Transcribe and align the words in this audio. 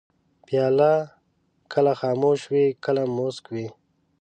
پیاله 0.45 0.93
کله 1.71 1.93
خاموشه 1.99 2.47
وي، 2.53 2.65
کله 2.83 3.03
موسک 3.15 3.45
وي. 3.53 3.67